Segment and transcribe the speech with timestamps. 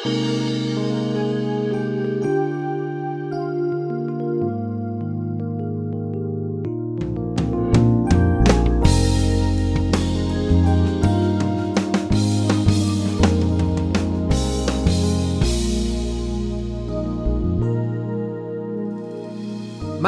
[0.00, 0.12] My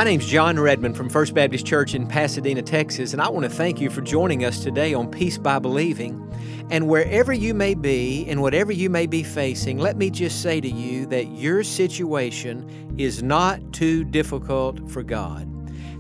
[0.05, 3.81] name's Jon Redmond from First Baptist Church in Pasadena, Texas, and I want to thank
[3.81, 6.31] you for joining us today on Peace by Believing.
[6.71, 10.61] And wherever you may be and whatever you may be facing, let me just say
[10.61, 15.49] to you that your situation is not too difficult for God.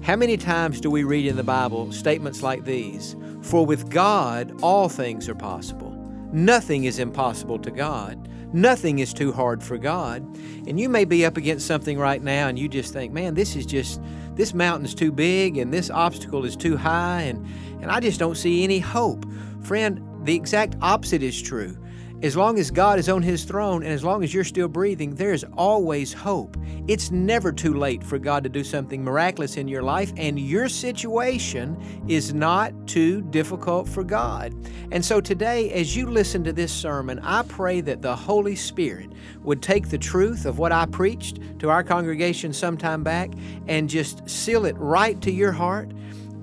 [0.02, 3.16] How many times do we read in the Bible statements like these?
[3.42, 5.90] For with God, all things are possible.
[6.32, 8.28] Nothing is impossible to God.
[8.52, 10.22] Nothing is too hard for God.
[10.68, 13.56] And you may be up against something right now and you just think, man, this
[13.56, 14.00] is just,
[14.34, 17.44] this mountain's too big and this obstacle is too high and,
[17.82, 19.26] and I just don't see any hope.
[19.62, 21.76] Friend, the exact opposite is true.
[22.22, 25.14] As long as God is on His throne and as long as you're still breathing,
[25.14, 26.54] there is always hope.
[26.86, 30.68] It's never too late for God to do something miraculous in your life, and your
[30.68, 34.54] situation is not too difficult for God.
[34.92, 39.12] And so today, as you listen to this sermon, I pray that the Holy Spirit
[39.42, 43.30] would take the truth of what I preached to our congregation some time back
[43.66, 45.90] and just seal it right to your heart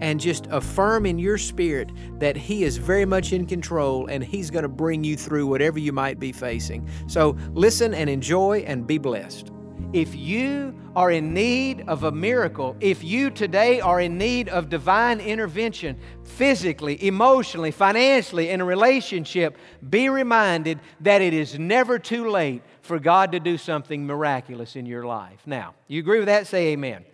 [0.02, 4.50] and just affirm in your spirit that He is very much in control and He's
[4.50, 6.88] going to bring you through whatever you might be facing.
[7.08, 9.52] So listen and enjoy and be blessed.
[9.94, 14.68] If you are in need of a miracle, if you today are in need of
[14.68, 19.58] divine intervention, physically, emotionally, financially, in a relationship,
[19.90, 24.86] be reminded that it is never too late for God to do something miraculous in
[24.86, 25.40] your life.
[25.46, 26.48] Now, you agree with that?
[26.48, 27.06] Say amen.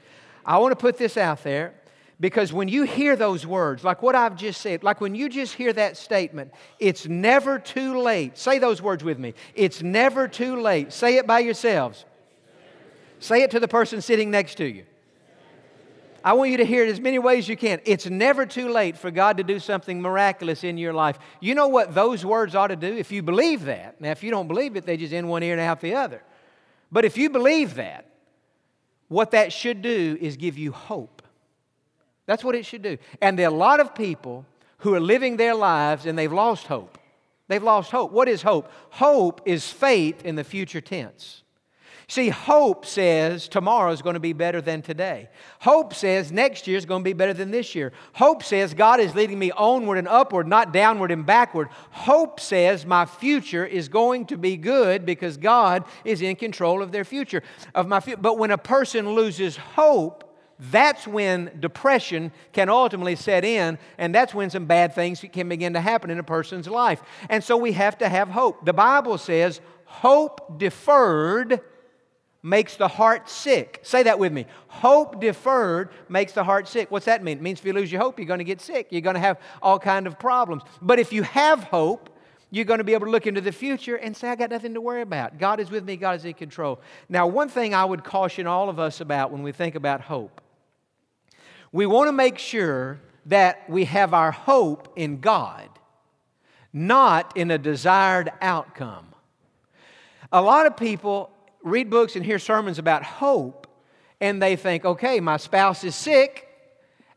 [0.45, 1.75] I want to put this out there.
[2.23, 5.55] Because when you hear those words, like what I've just said, like when you just
[5.55, 8.37] hear that statement, it's never too late.
[8.37, 9.33] Say those words with me.
[9.55, 10.93] It's never too late.
[10.93, 12.05] Say it by yourselves.
[13.19, 14.85] Say it to the person sitting next to you.
[16.23, 17.81] I want you to hear it as many ways as you can.
[17.83, 21.19] It's never too late for God to do something miraculous in your life.
[21.41, 22.95] You know what those words ought to do?
[22.95, 25.51] If you believe that, now if you don't believe it, they just in one ear
[25.51, 26.23] and out the other.
[26.89, 28.07] But if you believe that,
[29.09, 31.22] what that should do is give you hope.
[32.25, 32.97] That's what it should do.
[33.21, 34.45] And there are a lot of people
[34.79, 36.97] who are living their lives and they've lost hope.
[37.47, 38.11] They've lost hope.
[38.11, 38.71] What is hope?
[38.89, 41.43] Hope is faith in the future tense.
[42.07, 45.29] See, hope says tomorrow is going to be better than today.
[45.59, 47.93] Hope says next year is going to be better than this year.
[48.13, 51.69] Hope says God is leading me onward and upward, not downward and backward.
[51.91, 56.91] Hope says my future is going to be good because God is in control of
[56.91, 57.41] their future,
[57.73, 58.21] of my future.
[58.21, 60.32] But when a person loses hope,
[60.71, 65.73] that's when depression can ultimately set in, and that's when some bad things can begin
[65.73, 67.01] to happen in a person's life.
[67.29, 68.65] And so we have to have hope.
[68.65, 71.59] The Bible says, hope deferred
[72.41, 73.79] makes the heart sick.
[73.83, 74.45] Say that with me.
[74.67, 76.91] Hope deferred makes the heart sick.
[76.91, 77.37] What's that mean?
[77.37, 78.87] It means if you lose your hope, you're going to get sick.
[78.89, 80.63] You're going to have all kind of problems.
[80.81, 82.09] But if you have hope,
[82.51, 84.75] you're going to be able to look into the future and say, I got nothing
[84.75, 85.39] to worry about.
[85.39, 86.79] God is with me, God is in control.
[87.09, 90.41] Now, one thing I would caution all of us about when we think about hope
[91.73, 95.67] we want to make sure that we have our hope in God,
[96.71, 99.07] not in a desired outcome.
[100.31, 101.31] A lot of people
[101.63, 103.67] read books and hear sermons about hope,
[104.21, 106.47] and they think, okay, my spouse is sick,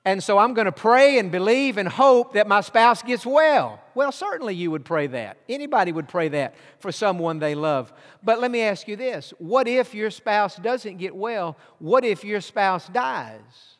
[0.06, 3.82] and so I'm going to pray and believe and hope that my spouse gets well.
[3.94, 5.36] Well, certainly you would pray that.
[5.48, 7.92] Anybody would pray that for someone they love.
[8.22, 11.56] But let me ask you this what if your spouse doesn't get well?
[11.78, 13.75] What if your spouse dies?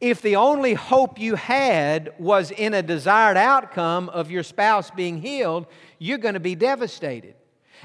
[0.00, 5.20] If the only hope you had was in a desired outcome of your spouse being
[5.20, 5.66] healed,
[5.98, 7.34] you're going to be devastated.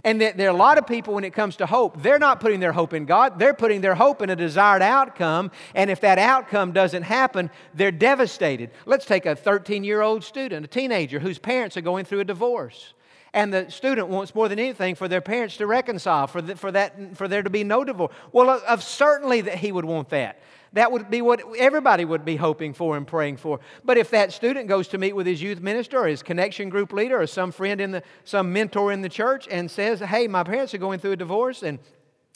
[0.03, 2.59] And there are a lot of people, when it comes to hope, they're not putting
[2.59, 3.39] their hope in God.
[3.39, 5.51] They're putting their hope in a desired outcome.
[5.73, 8.71] And if that outcome doesn't happen, they're devastated.
[8.85, 12.25] Let's take a 13 year old student, a teenager whose parents are going through a
[12.25, 12.93] divorce.
[13.33, 16.71] And the student wants more than anything for their parents to reconcile, for, the, for,
[16.71, 18.13] that, for there to be no divorce.
[18.31, 20.39] Well, of certainly that he would want that.
[20.75, 23.61] That would be what everybody would be hoping for and praying for.
[23.85, 26.91] But if that student goes to meet with his youth minister or his connection group
[26.91, 30.43] leader or some friend in the, some mentor in the church and says, Hey, my
[30.43, 31.79] parents are going through a divorce and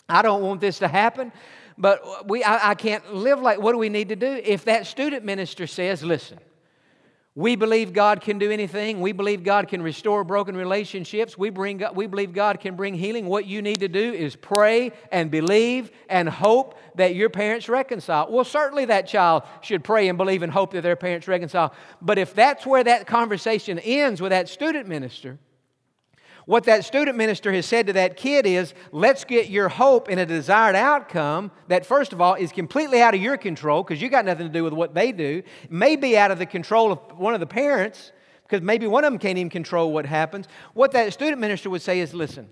[0.08, 1.34] I don't want this to happen,
[1.78, 4.42] but we, I, I can't live like, what do we need to do?
[4.44, 6.40] If that student minister says, Listen,
[7.36, 9.00] we believe God can do anything.
[9.00, 11.38] We believe God can restore broken relationships.
[11.38, 13.28] We, bring, we believe God can bring healing.
[13.28, 18.28] What you need to do is pray and believe and hope that your parents reconcile.
[18.30, 21.74] Well, certainly that child should pray and believe and hope that their parents reconcile.
[22.02, 25.38] But if that's where that conversation ends with that student minister,
[26.50, 30.18] What that student minister has said to that kid is, let's get your hope in
[30.18, 34.10] a desired outcome that, first of all, is completely out of your control because you
[34.10, 35.44] got nothing to do with what they do.
[35.70, 39.12] May be out of the control of one of the parents because maybe one of
[39.12, 40.48] them can't even control what happens.
[40.74, 42.50] What that student minister would say is, listen,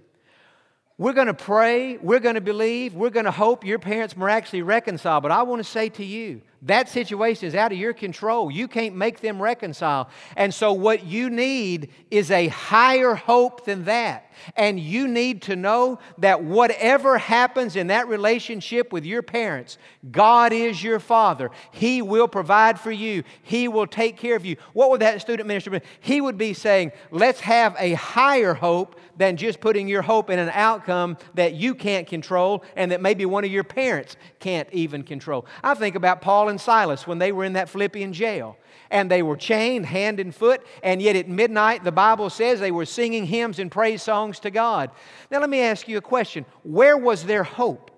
[1.00, 4.62] we're going to pray, we're going to believe, we're going to hope your parents miraculously
[4.62, 5.22] reconcile.
[5.22, 8.50] But I want to say to you, that situation is out of your control.
[8.50, 10.10] You can't make them reconcile.
[10.36, 14.32] And so, what you need is a higher hope than that.
[14.56, 19.78] And you need to know that whatever happens in that relationship with your parents,
[20.12, 21.52] God is your Father.
[21.72, 24.58] He will provide for you, He will take care of you.
[24.74, 25.82] What would that student minister be?
[26.00, 30.40] He would be saying, Let's have a higher hope than just putting your hope in
[30.40, 35.04] an outcome that you can't control and that maybe one of your parents can't even
[35.04, 35.46] control.
[35.64, 38.58] I think about Paul and Silas when they were in that Philippian jail
[38.90, 42.72] and they were chained hand and foot, and yet at midnight, the Bible says they
[42.72, 44.92] were singing hymns and praise songs to God.
[45.30, 47.92] Now, let me ask you a question Where was their hope?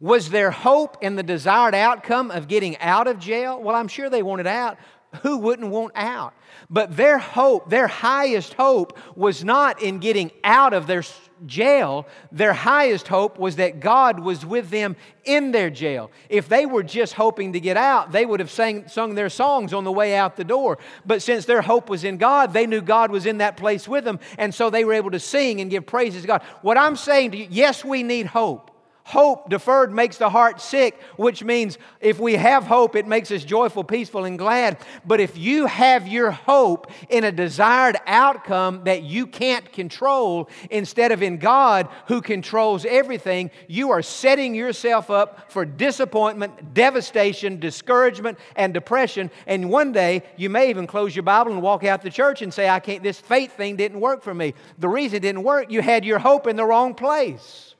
[0.00, 3.62] Was their hope in the desired outcome of getting out of jail?
[3.62, 4.76] Well, I'm sure they wanted out.
[5.20, 6.32] Who wouldn't want out?
[6.70, 11.02] But their hope, their highest hope, was not in getting out of their
[11.44, 12.06] jail.
[12.30, 16.10] Their highest hope was that God was with them in their jail.
[16.30, 19.74] If they were just hoping to get out, they would have sang, sung their songs
[19.74, 20.78] on the way out the door.
[21.04, 24.04] But since their hope was in God, they knew God was in that place with
[24.04, 26.42] them, and so they were able to sing and give praises to God.
[26.62, 28.71] What I'm saying to you, yes, we need hope.
[29.12, 33.44] Hope deferred makes the heart sick, which means if we have hope, it makes us
[33.44, 34.78] joyful, peaceful, and glad.
[35.04, 41.12] But if you have your hope in a desired outcome that you can't control instead
[41.12, 48.38] of in God who controls everything, you are setting yourself up for disappointment, devastation, discouragement,
[48.56, 49.30] and depression.
[49.46, 52.54] And one day you may even close your Bible and walk out the church and
[52.54, 54.54] say, I can't, this faith thing didn't work for me.
[54.78, 57.74] The reason it didn't work, you had your hope in the wrong place.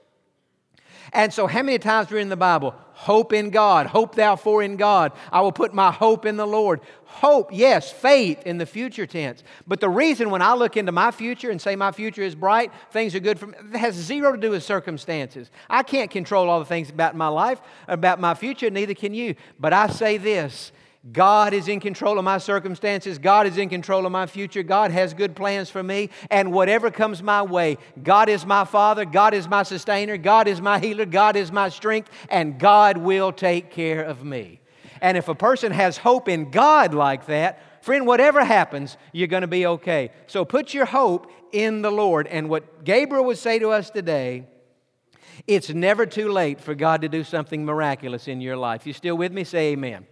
[1.12, 2.74] And so, how many times in the Bible?
[2.92, 3.86] Hope in God.
[3.86, 5.12] Hope thou for in God.
[5.32, 6.80] I will put my hope in the Lord.
[7.04, 9.42] Hope, yes, faith in the future tense.
[9.66, 12.70] But the reason when I look into my future and say my future is bright,
[12.90, 15.50] things are good for me, it has zero to do with circumstances.
[15.68, 19.34] I can't control all the things about my life, about my future, neither can you.
[19.58, 20.72] But I say this
[21.10, 23.18] God is in control of my circumstances.
[23.18, 24.62] God is in control of my future.
[24.62, 26.10] God has good plans for me.
[26.30, 29.04] And whatever comes my way, God is my Father.
[29.04, 30.16] God is my sustainer.
[30.16, 31.04] God is my healer.
[31.04, 32.08] God is my strength.
[32.28, 34.60] And God will take care of me.
[35.00, 39.40] And if a person has hope in God like that, friend, whatever happens, you're going
[39.40, 40.12] to be okay.
[40.28, 42.28] So put your hope in the Lord.
[42.28, 44.46] And what Gabriel would say to us today,
[45.48, 48.86] it's never too late for God to do something miraculous in your life.
[48.86, 49.42] You still with me?
[49.42, 50.06] Say amen.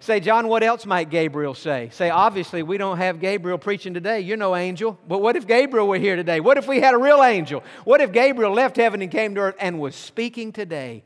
[0.00, 1.88] Say, Jon, what else might Gabriel say?
[1.92, 4.20] Say, obviously, we don't have Gabriel preaching today.
[4.20, 4.98] You're no angel.
[5.08, 6.40] But what if Gabriel were here today?
[6.40, 7.62] What if we had a real angel?
[7.84, 11.02] What if Gabriel left heaven and came to earth and was speaking today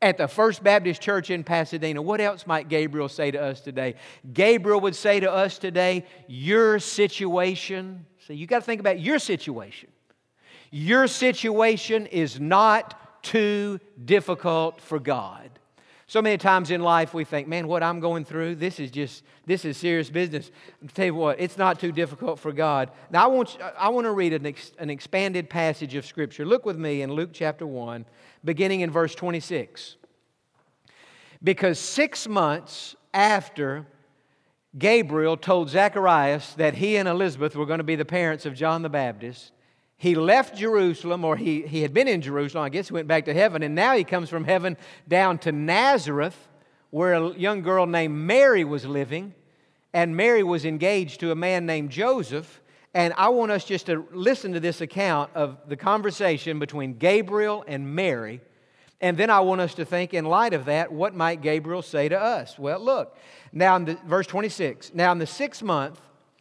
[0.00, 2.00] at the First Baptist Church in Pasadena?
[2.00, 3.96] What else might Gabriel say to us today?
[4.32, 8.06] Gabriel would say to us today, Your situation.
[8.26, 9.90] See, you got to think about your situation.
[10.70, 15.57] Your situation is not too difficult for God.
[16.10, 19.22] So many times in life we think, man, what I'm going through, this is just,
[19.44, 20.50] this is serious business.
[20.82, 22.90] I'll tell you what, it's not too difficult for God.
[23.10, 26.46] Now I want, I want to read an, ex, an expanded passage of Scripture.
[26.46, 28.06] Look with me in Luke chapter 1,
[28.42, 29.96] beginning in verse 26.
[31.44, 33.86] Because six months after
[34.78, 38.80] Gabriel told Zacharias that he and Elizabeth were going to be the parents of John
[38.80, 39.52] the Baptist,
[39.98, 43.24] he left Jerusalem, or he, he had been in Jerusalem, I guess he went back
[43.24, 44.76] to heaven, and now he comes from heaven
[45.08, 46.36] down to Nazareth,
[46.90, 49.34] where a young girl named Mary was living,
[49.92, 52.60] and Mary was engaged to a man named Joseph.
[52.94, 57.64] And I want us just to listen to this account of the conversation between Gabriel
[57.66, 58.40] and Mary.
[59.00, 62.08] And then I want us to think, in light of that, what might Gabriel say
[62.08, 62.56] to us?
[62.56, 63.16] Well, look,
[63.52, 64.92] now in the, verse 26.
[64.94, 66.00] Now in the sixth month,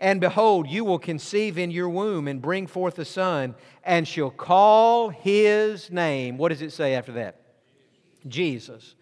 [0.00, 4.30] And behold, you will conceive in your womb and bring forth a son, and shall
[4.30, 6.38] call his name.
[6.38, 7.40] What does it say after that?
[8.26, 8.94] Jesus.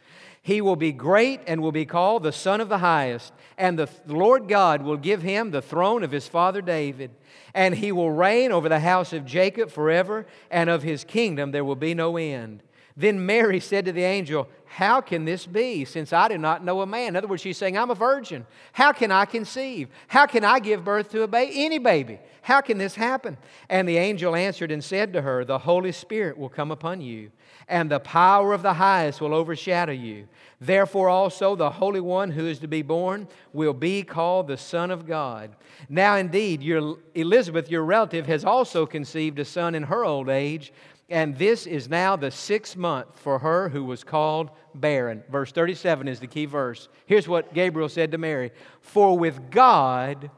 [0.42, 3.88] He will be great and will be called the Son of the Highest, and the
[4.06, 7.10] Lord God will give him the throne of his father David,
[7.52, 11.64] and he will reign over the house of Jacob forever, and of his kingdom there
[11.64, 12.62] will be no end.
[12.96, 16.82] Then Mary said to the angel, How can this be, since I do not know
[16.82, 17.08] a man?
[17.08, 18.44] In other words, she's saying, I'm a virgin.
[18.74, 19.88] How can I conceive?
[20.06, 21.64] How can I give birth to a baby?
[21.64, 22.20] Any baby.
[22.42, 23.38] How can this happen?
[23.70, 27.30] And the angel answered and said to her, The Holy Spirit will come upon you,
[27.68, 30.28] and the power of the highest will overshadow you.
[30.60, 34.90] Therefore, also the Holy One who is to be born will be called the Son
[34.90, 35.56] of God.
[35.88, 40.70] Now, indeed, your, Elizabeth, your relative, has also conceived a son in her old age
[41.08, 45.22] and this is now the sixth month for her who was called barren.
[45.30, 46.88] Verse 37 is the key verse.
[47.06, 50.30] Here's what Gabriel said to Mary For with God,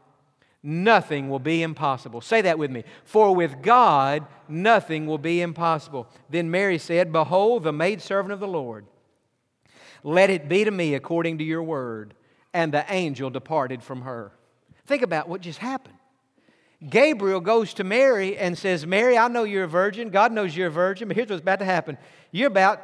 [0.63, 2.21] nothing will be impossible.
[2.21, 2.85] Say that with me.
[3.05, 6.07] For with God, nothing will be impossible.
[6.29, 8.85] Then Mary said, Behold, the maidservant of the Lord.
[10.05, 12.15] Let it be to me according to your word.
[12.53, 14.33] And the angel departed from her.
[14.87, 15.98] Think about what just happened.
[16.87, 20.11] Gabriel goes to Mary and says, Mary, I know you're a virgin.
[20.11, 21.99] God knows you're a virgin, but here's what's about to happen.
[22.31, 22.81] You're about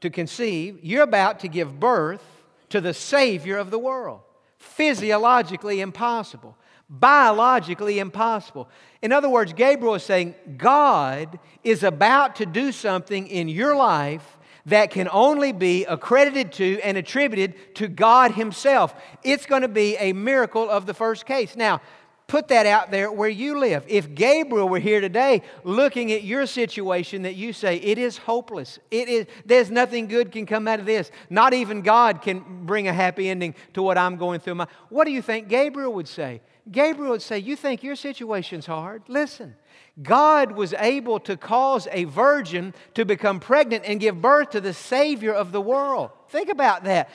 [0.00, 2.24] to conceive, you're about to give birth
[2.70, 4.20] to the Savior of the world.
[4.58, 6.56] Physiologically impossible,
[6.88, 8.68] biologically impossible.
[9.00, 14.38] In other words, Gabriel is saying, God is about to do something in your life
[14.66, 18.94] that can only be accredited to and attributed to God Himself.
[19.22, 21.56] It's going to be a miracle of the first case.
[21.56, 21.80] Now,
[22.32, 23.84] put that out there where you live.
[23.86, 28.78] If Gabriel were here today looking at your situation that you say it is hopeless.
[28.90, 31.10] It is there's nothing good can come out of this.
[31.28, 34.54] Not even God can bring a happy ending to what I'm going through.
[34.54, 36.40] My, what do you think Gabriel would say?
[36.70, 39.02] Gabriel would say, "You think your situation's hard?
[39.08, 39.54] Listen.
[40.02, 44.72] God was able to cause a virgin to become pregnant and give birth to the
[44.72, 46.12] Savior of the world.
[46.30, 47.10] Think about that.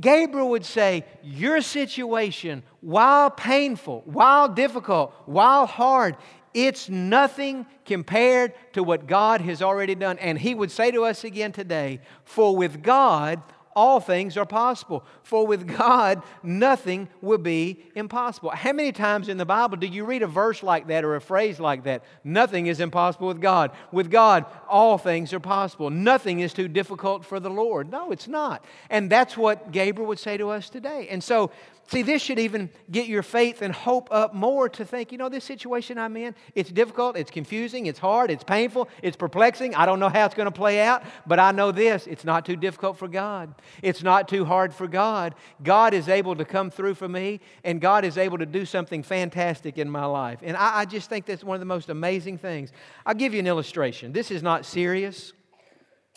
[0.00, 6.16] Gabriel would say, Your situation, while painful, while difficult, while hard,
[6.54, 10.18] it's nothing compared to what God has already done.
[10.18, 13.42] And he would say to us again today, For with God,
[13.78, 15.04] all things are possible.
[15.22, 18.50] For with God, nothing will be impossible.
[18.50, 21.20] How many times in the Bible do you read a verse like that or a
[21.20, 22.02] phrase like that?
[22.24, 23.70] Nothing is impossible with God.
[23.92, 25.90] With God, all things are possible.
[25.90, 27.88] Nothing is too difficult for the Lord.
[27.88, 28.64] No, it's not.
[28.90, 31.06] And that's what Gabriel would say to us today.
[31.08, 31.52] And so,
[31.90, 35.30] See, this should even get your faith and hope up more to think, you know,
[35.30, 39.74] this situation I'm in, it's difficult, it's confusing, it's hard, it's painful, it's perplexing.
[39.74, 42.44] I don't know how it's going to play out, but I know this it's not
[42.44, 43.54] too difficult for God.
[43.82, 45.34] It's not too hard for God.
[45.62, 49.02] God is able to come through for me, and God is able to do something
[49.02, 50.40] fantastic in my life.
[50.42, 52.70] And I, I just think that's one of the most amazing things.
[53.06, 54.12] I'll give you an illustration.
[54.12, 55.32] This is not serious,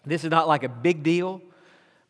[0.05, 1.41] this is not like a big deal,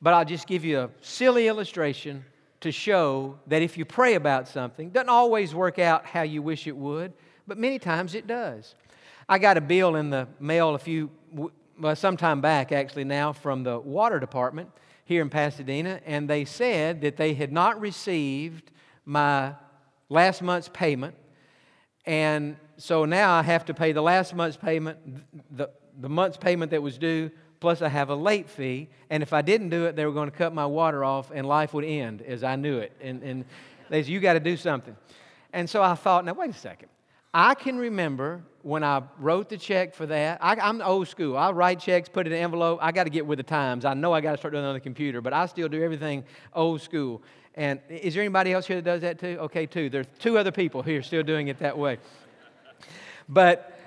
[0.01, 2.25] but I'll just give you a silly illustration
[2.61, 6.67] to show that if you pray about something, doesn't always work out how you wish
[6.67, 7.13] it would,
[7.47, 8.75] but many times it does.
[9.27, 11.09] I got a bill in the mail a few,
[11.79, 14.69] well, some time back actually now from the water department
[15.05, 18.71] here in Pasadena, and they said that they had not received
[19.05, 19.53] my
[20.09, 21.15] last month's payment,
[22.05, 24.97] and so now I have to pay the last month's payment,
[25.55, 28.89] the, the month's payment that was due plus I have a late fee.
[29.09, 31.47] And if I didn't do it, they were going to cut my water off and
[31.47, 32.91] life would end as I knew it.
[32.99, 33.45] And, and
[33.89, 34.97] they said, You got to do something.
[35.53, 36.89] And so I thought, Now, wait a second.
[37.33, 40.39] I can remember when I wrote the check for that.
[40.41, 41.37] I, am old school.
[41.37, 42.79] I write checks, put it in an envelope.
[42.81, 43.85] I got to get with the times.
[43.85, 45.81] I know I got to start doing it on the computer, but I still do
[45.81, 47.21] everything old school.
[47.55, 49.37] And is there anybody else here that does that too?
[49.41, 49.89] Okay, two.
[49.89, 51.99] There's two other people here still doing it that way.
[53.29, 53.77] But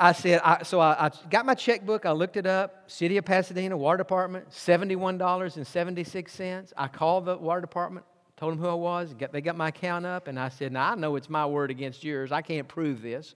[0.00, 3.24] I said, I, so I, I, got my checkbook, I looked it up, City of
[3.24, 6.72] Pasadena Water Department, $71.76.
[6.76, 10.28] I called the water department, told them who I was, they got my account up,
[10.28, 12.30] and I said, Now I know it's my word against yours.
[12.30, 13.34] I can't prove this,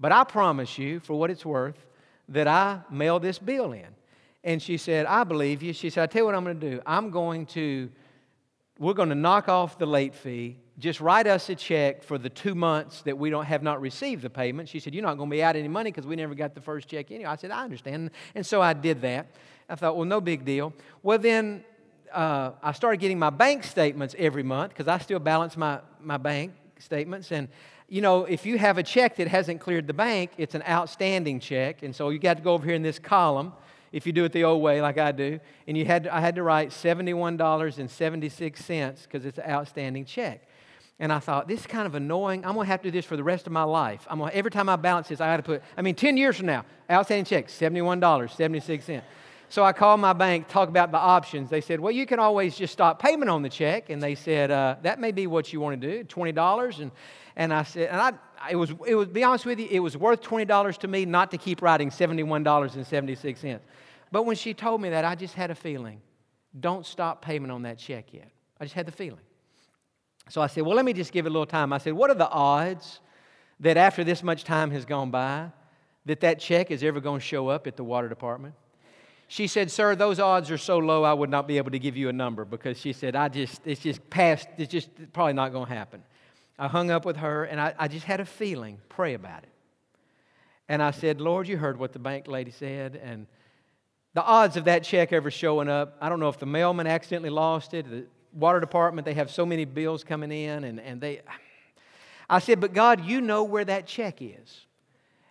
[0.00, 1.86] but I promise you, for what it's worth,
[2.30, 3.86] that I mail this bill in.
[4.42, 5.72] And she said, I believe you.
[5.72, 6.80] She said, I tell you what I'm going to do.
[6.84, 7.88] I'm going to,
[8.76, 12.30] we're going to knock off the late fee just write us a check for the
[12.30, 14.68] two months that we don't have not received the payment.
[14.68, 16.60] She said, You're not going to be out any money because we never got the
[16.60, 17.30] first check anyway.
[17.30, 18.10] I said, I understand.
[18.34, 19.26] And so I did that.
[19.68, 20.72] I thought, Well, no big deal.
[21.02, 21.64] Well, then
[22.12, 26.16] uh, I started getting my bank statements every month because I still balance my, my
[26.16, 27.32] bank statements.
[27.32, 27.48] And,
[27.88, 31.38] you know, if you have a check that hasn't cleared the bank, it's an outstanding
[31.38, 31.82] check.
[31.82, 33.52] And so you got to go over here in this column
[33.92, 35.38] if you do it the old way like I do.
[35.68, 40.48] And you had to, I had to write $71.76 because it's an outstanding check.
[41.02, 42.46] And I thought, this is kind of annoying.
[42.46, 44.06] I'm going to have to do this for the rest of my life.
[44.08, 46.36] I'm gonna, every time I balance this, I got to put, I mean, 10 years
[46.36, 49.02] from now, outstanding check, $71.76.
[49.48, 51.50] So I called my bank, talk about the options.
[51.50, 53.90] They said, well, you can always just stop payment on the check.
[53.90, 56.78] And they said, uh, that may be what you want to do, $20.
[56.78, 56.92] And,
[57.34, 58.12] and I said, and I,
[58.48, 61.32] it was, it was, be honest with you, it was worth $20 to me not
[61.32, 63.58] to keep writing $71.76.
[64.12, 66.00] But when she told me that, I just had a feeling,
[66.60, 68.30] don't stop payment on that check yet.
[68.60, 69.18] I just had the feeling.
[70.28, 71.72] So I said, well, let me just give it a little time.
[71.72, 73.00] I said, what are the odds
[73.60, 75.50] that after this much time has gone by,
[76.06, 78.54] that that check is ever going to show up at the water department?
[79.28, 81.96] She said, Sir, those odds are so low I would not be able to give
[81.96, 85.52] you a number because she said, I just, it's just past, it's just probably not
[85.52, 86.02] going to happen.
[86.58, 89.48] I hung up with her and I, I just had a feeling, pray about it.
[90.68, 93.00] And I said, Lord, you heard what the bank lady said.
[93.02, 93.26] And
[94.14, 97.30] the odds of that check ever showing up, I don't know if the mailman accidentally
[97.30, 97.86] lost it,
[98.32, 101.22] water department, they have so many bills coming in, and, and they.
[102.28, 104.66] I said, But God, you know where that check is.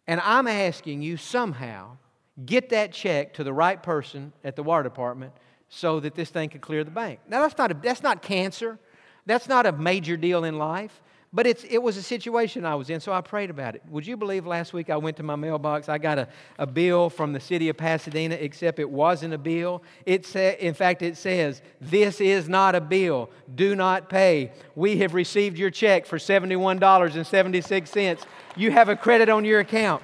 [0.08, 1.98] And I'm asking you somehow
[2.46, 5.34] get that check to the right person at the water department
[5.70, 7.20] so that this thing can clear the bank.
[7.28, 8.78] Now, that's not, a, that's not cancer.
[9.26, 11.02] That's not a major deal in life.
[11.34, 13.82] But it's, it was a situation I was in, so I prayed about it.
[13.90, 15.88] Would you believe last week I went to my mailbox?
[15.88, 16.28] I got a,
[16.60, 19.82] a bill from the city of Pasadena, except it wasn't a bill.
[20.06, 23.30] It sa- in fact, it says, This is not a bill.
[23.56, 24.52] Do not pay.
[24.76, 28.26] We have received your check for $71.76.
[28.58, 30.04] You have a credit on your account.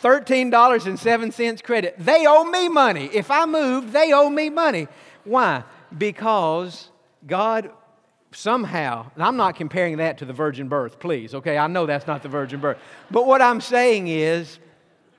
[0.00, 1.96] $13.07 credit.
[1.98, 3.10] They owe me money.
[3.12, 4.86] If I move, they owe me money.
[5.24, 5.64] Why?
[5.96, 6.90] Because
[7.26, 7.72] God
[8.32, 11.58] somehow, and I'm not comparing that to the virgin birth, please, okay?
[11.58, 12.78] I know that's not the virgin birth.
[13.10, 14.58] But what I'm saying is,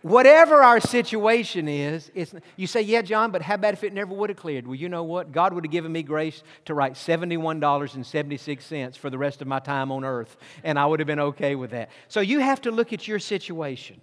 [0.02, 2.12] whatever our situation is,
[2.58, 4.68] you say, yeah, Jon, but how about if it never would have cleared?
[4.68, 5.32] Well, you know what?
[5.32, 9.92] God would have given me grace to write $71.76 for the rest of my time
[9.92, 11.90] on earth, and I would have been okay with that.
[12.10, 14.02] So you have to look at your situation,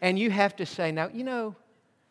[0.00, 1.54] and you have to say, now, you know,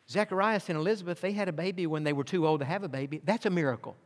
[0.09, 2.87] Zacharias and Elizabeth, they had a baby when they were too old to have a
[2.87, 3.21] baby.
[3.25, 3.97] That's a miracle.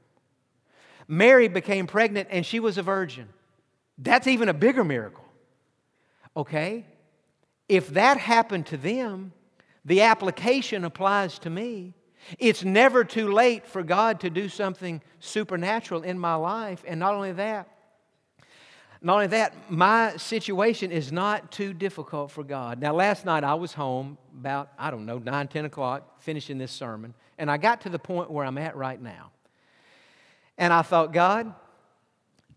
[1.11, 3.27] Mary became pregnant and she was a virgin.
[3.97, 5.25] That's even a bigger miracle.
[6.37, 6.85] Okay?
[7.67, 9.33] If that happened to them,
[9.83, 11.95] the application applies to me.
[12.39, 16.81] It's never too late for God to do something supernatural in my life.
[16.87, 17.67] And not only that,
[19.01, 22.79] not only that, my situation is not too difficult for God.
[22.79, 26.71] Now, last night I was home about, I don't know, 9, 10 o'clock, finishing this
[26.71, 29.31] sermon, and I got to the point where I'm at right now.
[30.61, 31.51] And I thought, God,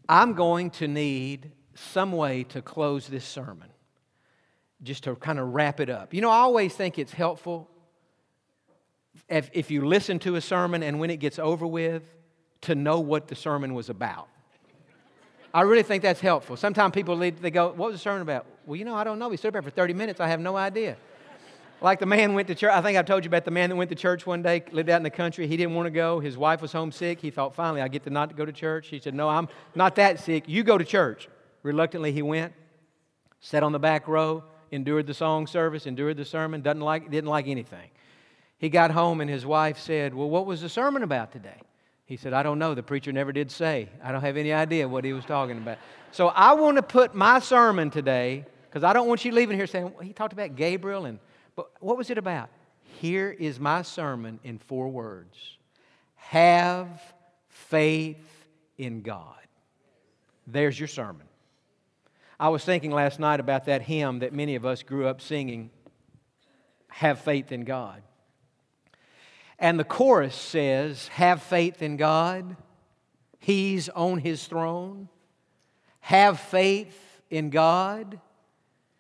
[0.07, 3.71] I'm going to need some way to close this sermon,
[4.83, 6.13] just to kind of wrap it up.
[6.13, 7.67] You know, I always think it's helpful
[9.31, 12.03] if, if you listen to a sermon and when it gets over with,
[12.61, 14.29] to know what the sermon was about.
[15.55, 16.59] I really think that's helpful.
[16.59, 18.45] Sometimes people lead, they go, What was the sermon about?
[18.67, 19.31] Well, you know, I don't know.
[19.31, 20.21] We stood up there for 30 minutes.
[20.21, 20.99] I have no idea.
[21.81, 22.73] Like the man went to church.
[22.73, 24.89] I think I've told you about the man that went to church one day, lived
[24.89, 25.47] out in the country.
[25.47, 26.21] He didn't want to go.
[26.21, 27.21] His wife was homesick.
[27.21, 28.89] He thought, finally, I get to not go to church.
[28.89, 30.45] He said, No, I'm not that sick.
[30.47, 31.29] You go to church.
[31.63, 32.53] Reluctantly, he went,
[33.41, 37.31] sat on the back row, endured the song service, endured the sermon, doesn't like, didn't
[37.31, 37.91] like anything.
[38.59, 41.61] He got home and his wife said, Well, what was the sermon about today?
[42.07, 42.75] He said, I don't know.
[42.75, 43.89] The preacher never did say.
[44.03, 45.79] I don't have any idea what he was talking about.
[46.13, 49.67] So I want to put my sermon today, because I don't want you leaving here
[49.67, 51.19] saying, well, he talked about Gabriel and
[51.57, 52.51] but what was it about?
[53.01, 55.59] Here is my sermon in four words
[56.17, 57.01] Have
[57.49, 58.47] faith
[58.79, 59.37] in God.
[60.47, 61.27] There's your sermon.
[62.39, 65.71] I was thinking last night about that hymn that many of us grew up singing
[66.89, 68.03] Have faith in God.
[69.59, 72.57] And the chorus says, Have faith in God.
[73.39, 75.09] He's on his throne.
[76.01, 78.21] Have faith in God.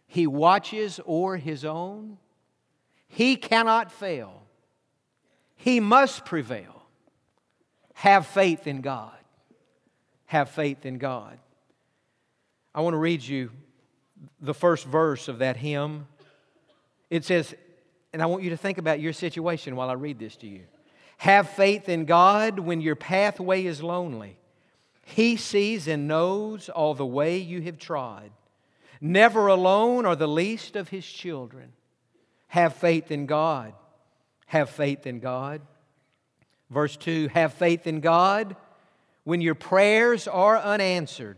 [0.06, 2.18] He watches o'er his own.
[3.14, 4.42] He cannot fail.
[5.54, 6.82] He must prevail.
[7.94, 9.14] Have faith in God.
[10.26, 11.38] Have faith in God.
[12.74, 13.50] I want to read you
[14.40, 16.08] the first verse of that hymn.
[17.08, 17.54] It says,
[18.12, 20.62] and I want you to think about your situation while I read this to you.
[21.18, 24.38] Have faith in God when your pathway is lonely.
[25.04, 28.30] He sees and knows all the way you have trod.
[29.00, 31.74] Never alone are the least of his children.
[32.54, 33.72] Have faith in God.
[34.46, 35.60] Have faith in God.
[36.70, 38.54] Verse 2 Have faith in God
[39.24, 41.36] when your prayers are unanswered.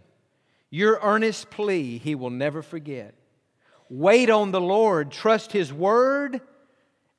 [0.69, 3.15] Your earnest plea he will never forget.
[3.89, 6.43] Wait on the Lord, trust his word,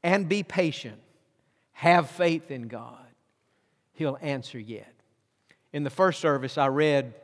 [0.03, 1.01] and be patient.
[1.71, 3.07] Have faith in God.
[3.93, 4.93] He'll answer yet.
[5.73, 7.15] In the first service, I read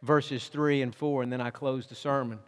[0.00, 2.38] verses 3 and 4, and then I closed the sermon.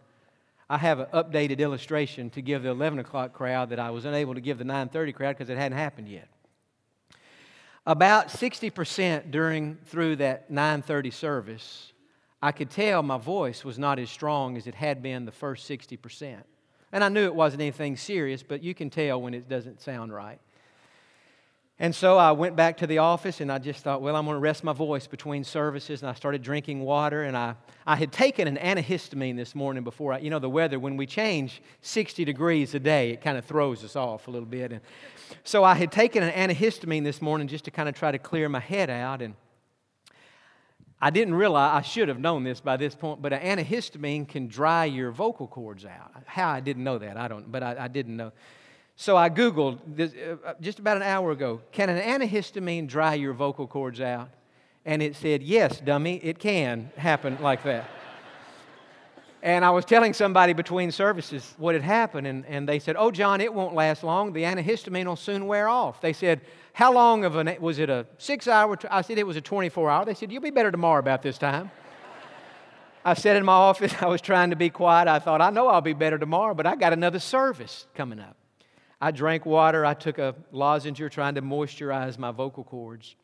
[0.69, 4.33] I have an updated illustration to give the 11 o'clock crowd that I was unable
[4.33, 6.27] to give the 9:30 crowd because it hadn't happened yet.
[7.85, 11.93] About 60% during through that 9:30 service,
[12.41, 15.65] I could tell my voice was not as strong as it had been the first
[15.65, 16.43] 60%.
[16.91, 20.13] And I knew it wasn't anything serious, but you can tell when it doesn't sound
[20.13, 20.39] right.
[21.79, 24.33] And so I went back to the office and I just thought, well, I'm going
[24.33, 26.01] to rest my voice between services.
[26.01, 27.21] And I started drinking water.
[27.21, 27.53] And I,
[27.85, 31.05] I had taken an antihistamine this morning before I, you know, the weather, when we
[31.05, 34.71] change 60 degrees a day, it kind of throws us off a little bit.
[34.71, 34.81] And
[35.43, 38.49] so I had taken an antihistamine this morning just to kind of try to clear
[38.49, 39.21] my head out.
[39.21, 39.35] And
[40.99, 44.47] I didn't realize, I should have known this by this point, but an antihistamine can
[44.47, 46.11] dry your vocal cords out.
[46.25, 48.31] How I didn't know that, I don't, but I, I didn't know.
[48.99, 53.33] So I Googled this, uh, just about an hour ago can an antihistamine dry your
[53.33, 54.29] vocal cords out?
[54.85, 57.87] And it said, yes, dummy, it can happen like that.
[59.43, 63.11] and I was telling somebody between services what had happened, and, and they said, Oh,
[63.11, 64.33] Jon, it won't last long.
[64.33, 66.01] The antihistamine will soon wear off.
[66.01, 66.41] They said,
[66.73, 68.79] How long of an, was it a six hour?
[68.89, 70.05] I said, It was a 24 hour.
[70.05, 71.69] They said, You'll be better tomorrow about this time.
[73.05, 75.07] I sat in my office, I was trying to be quiet.
[75.07, 78.35] I thought, I know I'll be better tomorrow, but I got another service coming up.
[78.99, 79.85] I drank water.
[79.85, 83.15] I took a lozenge trying to moisturize my vocal cords.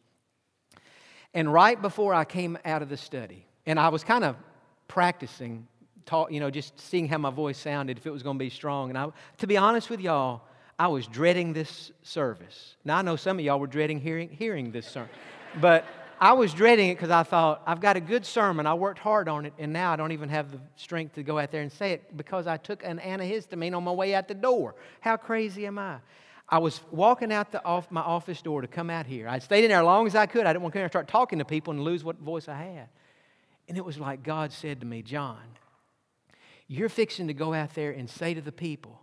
[1.33, 4.35] And right before I came out of the study, and I was kind of
[4.87, 5.67] practicing,
[6.05, 8.49] talk, you know, just seeing how my voice sounded, if it was going to be
[8.49, 8.89] strong.
[8.89, 9.07] And I,
[9.39, 10.41] to be honest with y'all,
[10.77, 12.75] I was dreading this service.
[12.85, 15.09] Now, I know some of y'all were dreading hearing, hearing this sermon,
[15.59, 15.85] but
[16.23, 18.65] I was dreading it because I thought, I've got a good sermon.
[18.65, 21.37] I worked hard on it, and now I don't even have the strength to go
[21.37, 24.33] out there and say it because I took an antihistamine on my way out the
[24.33, 24.75] door.
[25.01, 25.97] How crazy am I?
[26.47, 29.27] I was walking out the off my office door to come out here.
[29.27, 30.45] I stayed in there as long as I could.
[30.45, 32.47] I didn't want to come here and start talking to people and lose what voice
[32.47, 32.87] I had.
[33.67, 35.43] And it was like God said to me, Jon,
[36.69, 39.01] you're fixing to go out there and say to the people,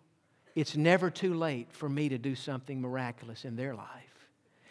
[0.55, 4.27] it's never too late for me to do something miraculous in their life.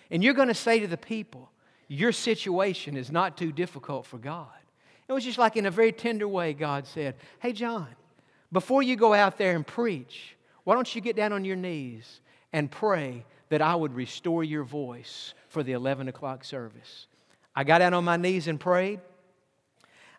[0.09, 1.51] And you're going to say to the people,
[1.89, 4.47] your situation is not too difficult for God.
[5.09, 7.87] It was just like in a very tender way, God said, Hey, Jon,
[8.53, 12.21] before you go out there and preach, why don't you get down on your knees
[12.53, 17.07] and pray that I would restore your voice for the 11 o'clock service?
[17.55, 18.99] I got down on my knees and prayed.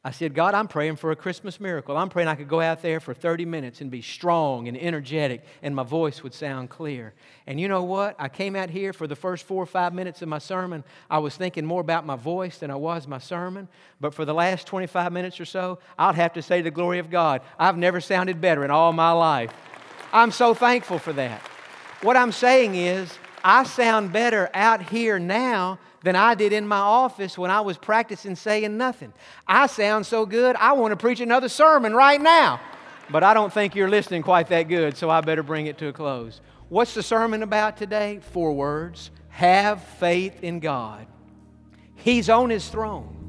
[0.03, 1.95] I said, God, I'm praying for a Christmas miracle.
[1.95, 5.45] I'm praying I could go out there for 30 minutes and be strong and energetic
[5.63, 7.13] and my voice would sound clear.
[7.47, 8.17] And you know what?
[8.19, 10.85] I came out here for the first four or five minutes of my sermon.
[11.11, 13.69] I was thinking more about my voice than I was my sermon.
[14.01, 17.11] But for the last 25 minutes or so, I'll have to say the glory of
[17.11, 17.43] God.
[17.59, 19.53] I've never sounded better in all my life.
[20.15, 21.43] I'm so thankful for that.
[22.01, 23.13] What I'm saying is,
[23.45, 27.77] I sound better out here now than I did in my office when I was
[27.77, 29.13] practicing saying nothing.
[29.47, 32.61] I sound so good, I want to preach another sermon right now.
[33.11, 35.89] But I don't think you're listening quite that good, so I better bring it to
[35.89, 36.41] a close.
[36.69, 38.21] What's the sermon about today?
[38.33, 41.07] Four words Have faith in God.
[41.97, 43.21] He's on His throne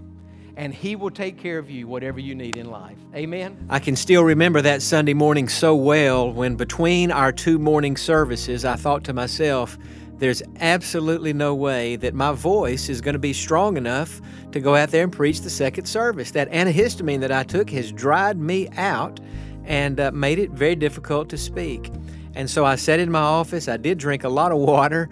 [0.56, 2.98] and He will take care of you, whatever you need in life.
[3.16, 3.66] Amen.
[3.70, 8.64] I can still remember that Sunday morning so well when between our two morning services,
[8.64, 9.78] I thought to myself,
[10.22, 14.76] there's absolutely no way that my voice is going to be strong enough to go
[14.76, 16.30] out there and preach the second service.
[16.30, 19.20] That antihistamine that I took has dried me out
[19.66, 21.92] and uh, made it very difficult to speak.
[22.36, 23.68] And so I sat in my office.
[23.68, 25.10] I did drink a lot of water,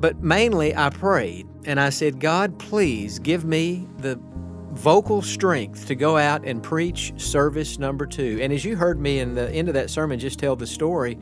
[0.00, 4.18] but mainly I prayed and I said, God, please give me the
[4.72, 8.38] vocal strength to go out and preach service number two.
[8.40, 11.18] And as you heard me in the end of that sermon just tell the story,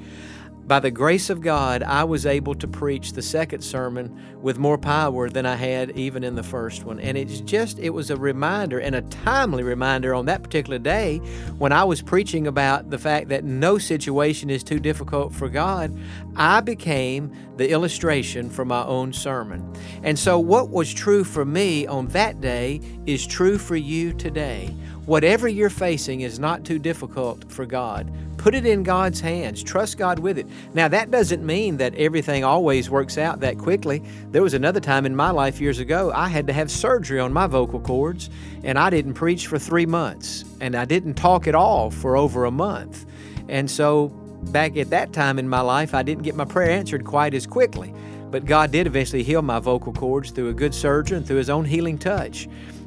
[0.66, 4.78] by the grace of God, I was able to preach the second sermon with more
[4.78, 6.98] power than I had even in the first one.
[7.00, 11.18] And it's just, it was a reminder and a timely reminder on that particular day
[11.58, 15.94] when I was preaching about the fact that no situation is too difficult for God.
[16.34, 19.70] I became the illustration for my own sermon.
[20.02, 24.74] And so, what was true for me on that day is true for you today.
[25.06, 28.10] Whatever you're facing is not too difficult for God.
[28.44, 29.62] Put it in God's hands.
[29.62, 30.46] Trust God with it.
[30.74, 34.02] Now, that doesn't mean that everything always works out that quickly.
[34.32, 37.32] There was another time in my life years ago, I had to have surgery on
[37.32, 38.28] my vocal cords,
[38.62, 42.44] and I didn't preach for three months, and I didn't talk at all for over
[42.44, 43.06] a month.
[43.48, 47.02] And so, back at that time in my life, I didn't get my prayer answered
[47.02, 47.94] quite as quickly.
[48.30, 51.64] But God did eventually heal my vocal cords through a good surgeon, through His own
[51.64, 52.46] healing touch.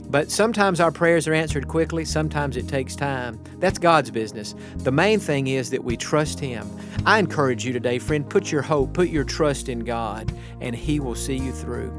[0.09, 3.39] But sometimes our prayers are answered quickly, sometimes it takes time.
[3.57, 4.55] That's God's business.
[4.77, 6.69] The main thing is that we trust Him.
[7.05, 10.99] I encourage you today, friend, put your hope, put your trust in God, and He
[10.99, 11.91] will see you through.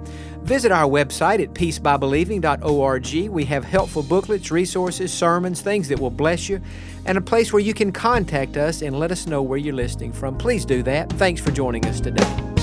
[0.42, 3.28] Visit our website at peacebybelieving.org.
[3.30, 6.62] We have helpful booklets, resources, sermons, things that will bless you,
[7.04, 10.12] and a place where you can contact us and let us know where you're listening
[10.12, 10.38] from.
[10.38, 11.10] Please do that.
[11.14, 12.57] Thanks for joining us today.